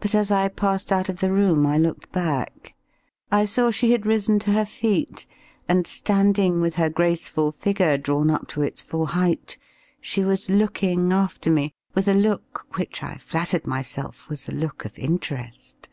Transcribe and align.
But 0.00 0.14
as 0.14 0.30
I 0.30 0.48
passed 0.48 0.92
out 0.92 1.08
of 1.08 1.20
the 1.20 1.32
room 1.32 1.66
I 1.66 1.78
looked 1.78 2.12
back. 2.12 2.74
I 3.32 3.46
saw 3.46 3.70
she 3.70 3.92
had 3.92 4.04
risen 4.04 4.38
to 4.40 4.52
her 4.52 4.66
feet, 4.66 5.24
and 5.66 5.86
standing 5.86 6.60
with 6.60 6.74
her 6.74 6.90
graceful 6.90 7.50
figure 7.50 7.96
drawn 7.96 8.28
up 8.30 8.46
to 8.48 8.60
its 8.60 8.82
full 8.82 9.06
height, 9.06 9.56
she 10.02 10.22
was 10.22 10.50
looking 10.50 11.14
after 11.14 11.50
me, 11.50 11.72
with 11.94 12.08
a 12.08 12.12
look 12.12 12.66
which 12.76 13.02
I 13.02 13.16
flattered 13.16 13.66
myself 13.66 14.28
was 14.28 14.50
a 14.50 14.52
look 14.52 14.84
of 14.84 14.98
interest. 14.98 15.88